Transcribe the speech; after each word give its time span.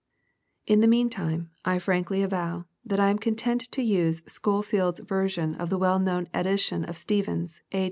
* 0.37 0.65
In 0.65 0.81
the 0.81 0.87
mean 0.87 1.11
time, 1.11 1.51
I 1.63 1.77
frankly 1.77 2.23
avow, 2.23 2.65
that 2.83 2.99
I 2.99 3.11
am 3.11 3.19
content 3.19 3.71
to 3.71 3.83
use 3.83 4.21
Scholefield's 4.21 5.01
version 5.01 5.53
of 5.53 5.69
the 5.69 5.77
well 5.77 5.99
known 5.99 6.27
edition 6.33 6.83
of 6.85 6.97
Stephens, 6.97 7.61
a. 7.71 7.79